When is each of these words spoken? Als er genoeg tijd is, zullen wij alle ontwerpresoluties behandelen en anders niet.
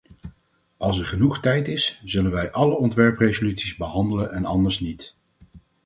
Als 0.77 0.97
er 0.99 1.05
genoeg 1.05 1.39
tijd 1.39 1.67
is, 1.67 2.01
zullen 2.03 2.31
wij 2.31 2.51
alle 2.51 2.77
ontwerpresoluties 2.77 3.75
behandelen 3.75 4.31
en 4.31 4.45
anders 4.45 4.79
niet. 4.79 5.15